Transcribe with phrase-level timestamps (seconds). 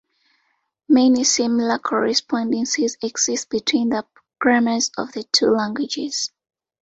[0.89, 4.03] Many similar correspondences exist between the
[4.39, 6.31] grammars of the two languages.